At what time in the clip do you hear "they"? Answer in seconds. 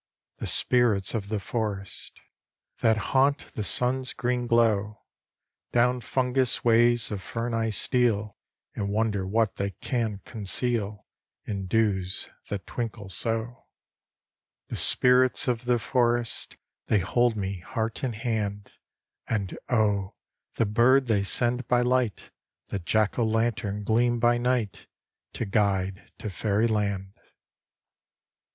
9.57-9.73, 16.87-16.97, 21.05-21.21